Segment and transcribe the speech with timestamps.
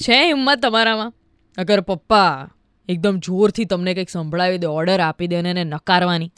[0.00, 1.10] છે હિંમત તમારામાં?
[1.58, 2.48] અગર પપ્પા
[2.88, 6.30] એકદમ જોરથી તમને કંઈક સંભળાવી દે ઓર્ડર આપી દે અને એને નકારવાની.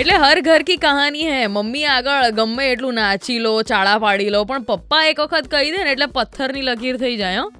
[0.00, 4.44] એટલે હર ઘર કી કહાની હે મમ્મી આગળ ગમે એટલું નાચી લો ચાળા પાડી લો
[4.44, 7.50] પણ પપ્પા એક વખત કહી દે ને એટલે પથ્થરની લકીર થઈ જાય હો.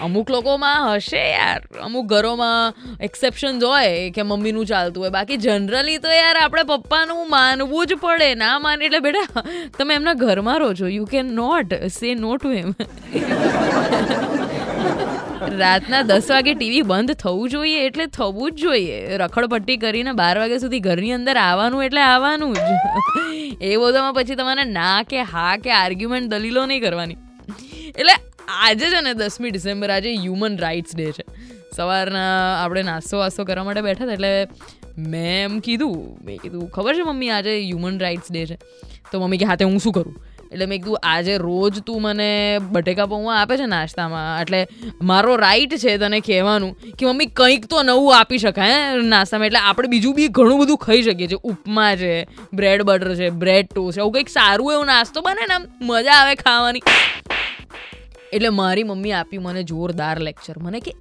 [0.00, 1.60] અમુક લોકોમાં હશે યાર.
[1.82, 5.10] અમુક ઘરોમાં એક્સેપ્શન્સ હોય કે મમ્મીનું ચાલતું હોય.
[5.10, 8.34] બાકી જનરલી તો યાર આપણે પપ્પાનું માનવું જ પડે.
[8.34, 9.42] ના માને એટલે બેટા,
[9.78, 12.74] તમે એમના ઘરમાં રહો છો યુ કેન નોટ સે નો ટુ એમ
[15.58, 19.16] રાતના દસ વાગે ટીવી બંધ થવું જોઈએ એટલે થવું જ જોઈએ.
[19.16, 22.68] રખડપટ્ટી કરીને બાર વાગ્યા સુધી ઘરની અંદર આવવાનું એટલે આવવાનું જ.
[23.60, 27.18] એ બધામાં પછી તમારે ના કે હા કે આર્ગ્યુમેન્ટ દલીલો નહીં કરવાની.
[27.88, 28.14] એટલે
[28.62, 31.24] આજે છે ને દસમી ડિસેમ્બર, આજે હ્યુમન રાઇટ્સ ડે છે.
[31.76, 32.26] સવારના
[32.62, 34.32] આપણે નાસ્તો વાસ્તો કરવા માટે બેઠા હતા એટલે
[35.14, 38.56] મેં એમ કીધું, મેં કીધું, ખબર છે મમ્મી આજે હ્યુમન રાઇટ્સ ડે છે?
[39.10, 40.14] તો મમ્મી કે હાથે હું શું કરું?
[40.52, 42.28] એટલે મેં કીધું, આજે રોજ તું મને
[42.76, 44.60] બટેકા પૌવા આપે છે નાસ્તામાં, એટલે
[45.10, 49.50] મારો રાઈટ છે તને કહેવાનું કે મમ્મી કંઈક તો નવું આપી શકાય નાસ્તામાં.
[49.50, 51.42] એટલે આપણે બીજું બી ઘણું બધું ખાઈ શકીએ છીએ.
[51.50, 52.12] ઉપમા છે
[52.52, 55.58] બ્રેડ બટર છે બ્રેડ ટોસ્ટ છે, એવું કંઈક સારું એવું નાસ્તો બને ને
[55.90, 56.84] મજા આવે ખાવાની.
[58.34, 60.92] એટલે મારી મમ્મી આપી મને જોરદાર લેક્ચર મને કે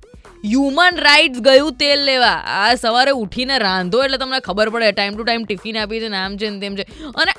[0.46, 2.44] હ્યુમન રાઇટ્સ ગયું તેલ લેવા.
[2.58, 6.18] આ સવારે ઉઠીને રાંધો, એટલે તમને ખબર પડે ટાઈમ ટુ ટાઈમ ટિફિન આપી છે ને
[6.18, 6.86] આમ છે ને તેમ છે.
[7.16, 7.32] અને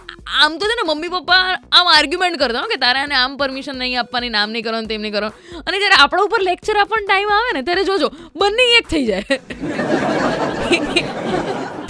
[0.42, 4.00] આમ તો છે ને મમ્મી પપ્પા આમ આર્ગ્યુમેન્ટ કરતા કે તારે આને આમ પરમિશન નહીં
[4.00, 5.62] આપવાની નામ નહીં કરવાનું તેમ નહીં કરવાનું.
[5.66, 9.24] અને જ્યારે આપણા ઉપર લેક્ચર આપવાનો ટાઈમ આવે ને, ત્યારે જોજો બંને એક થઈ જાય.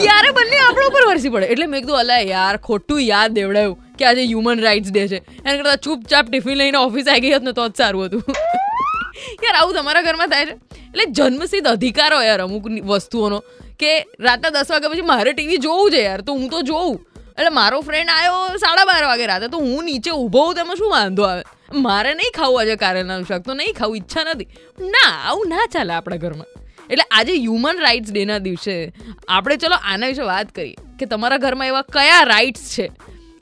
[0.03, 1.47] ત્યારે બંને આપણા ઉપર વરસી પડે.
[1.47, 3.84] એટલે મેં કીધું અલા યાર, ખોટું યાદ દેવડાયું.
[3.99, 5.17] કે આજે હ્યુમન રાઇટ્સ ડે છે.
[5.17, 8.25] એના કરતાં ચૂપચાપ ટિફિન લઈને ઓફિસ આવી ગઈ હોત ને તો જ સારું હતું.
[9.45, 10.51] યાર, આવું તમારા ઘરમાં થાય છે?
[10.79, 13.43] એટલે જન્મસિદ્ધ અધિકાર યાર અમુક વસ્તુઓનો.
[13.79, 17.07] કે રાતના દસ વાગ્યા પછી મારે ટીવી જોવું છે યાર, તો હું તો જોઉં.
[17.39, 20.91] એટલે મારો ફ્રેન્ડ આવ્યો સાડા બાર વાગે રાતે, તો હું નીચે ઊભો હોઉં, તેમાં શું
[20.91, 21.43] વાંધો આવે?
[21.75, 24.49] મારે નહીં ખાવું આજે કારેલાનું શાક, તો નહીં ખાવું, ઈચ્છા નથી.
[24.81, 26.47] ના, આવું ના ચાલે આપણા ઘરમાં.
[26.91, 28.93] એટલે આજે હ્યુમન રાઇટ્સ ડેના દિવસે
[29.29, 32.91] આપણે ચલો આના વિશે વાત કરીએ કે તમારા ઘરમાં એવા કયા રાઇટ્સ છે?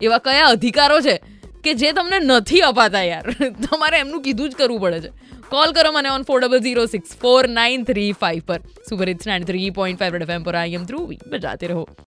[0.03, 1.21] એવા કયા અધિકારો છે
[1.65, 3.31] કે જે તમને નથી અપાતા યાર?
[3.65, 5.09] તમારે એમનું કીધું જ કરવું પડે છે.
[5.51, 8.61] કોલ કરો મને on four double zero six four nine three five પર.
[8.89, 11.89] Super it's nine three point five એમ પર આઈ એમ થ્રુ બજાતે રહો.